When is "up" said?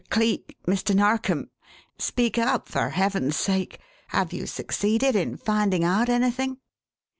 2.39-2.67